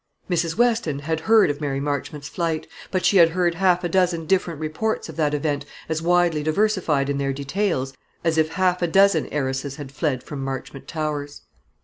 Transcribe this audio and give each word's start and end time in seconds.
Mrs. 0.27 0.57
Weston 0.57 0.97
had 0.97 1.19
heard 1.29 1.51
of 1.51 1.61
Mary 1.61 1.79
Marchmont's 1.79 2.27
flight; 2.27 2.65
but 2.89 3.05
she 3.05 3.17
had 3.17 3.29
heard 3.29 3.53
half 3.53 3.83
a 3.83 3.87
dozen 3.87 4.25
different 4.25 4.59
reports 4.59 5.09
of 5.09 5.15
that 5.17 5.35
event, 5.35 5.63
as 5.87 6.01
widely 6.01 6.41
diversified 6.41 7.07
in 7.07 7.19
their 7.19 7.31
details 7.31 7.93
as 8.23 8.39
if 8.39 8.53
half 8.53 8.81
a 8.81 8.87
dozen 8.87 9.27
heiresses 9.27 9.75
had 9.75 9.91
fled 9.91 10.23
from 10.23 10.43
Marchmont 10.43 10.87
Towers. 10.87 11.43